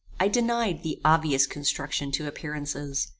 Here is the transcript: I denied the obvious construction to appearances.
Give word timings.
I 0.19 0.29
denied 0.29 0.81
the 0.81 0.99
obvious 1.05 1.45
construction 1.45 2.09
to 2.13 2.25
appearances. 2.25 3.07